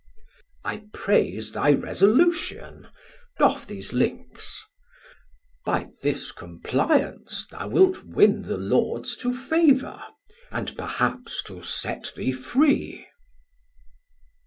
[0.17, 2.87] Off: I praise thy resolution,
[3.37, 4.65] doff these links:
[5.65, 10.01] 1410 By this compliance thou wilt win the Lords To favour,
[10.49, 13.05] and perhaps to set thee free.